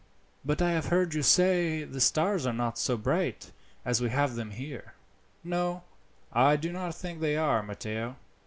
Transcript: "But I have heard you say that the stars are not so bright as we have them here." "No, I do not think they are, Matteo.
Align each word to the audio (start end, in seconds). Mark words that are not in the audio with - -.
"But 0.43 0.63
I 0.63 0.71
have 0.71 0.87
heard 0.87 1.13
you 1.13 1.21
say 1.21 1.81
that 1.83 1.93
the 1.93 2.01
stars 2.01 2.47
are 2.47 2.53
not 2.53 2.79
so 2.79 2.97
bright 2.97 3.51
as 3.85 4.01
we 4.01 4.09
have 4.09 4.33
them 4.33 4.49
here." 4.49 4.95
"No, 5.43 5.83
I 6.33 6.55
do 6.55 6.71
not 6.71 6.95
think 6.95 7.19
they 7.19 7.37
are, 7.37 7.61
Matteo. 7.61 8.15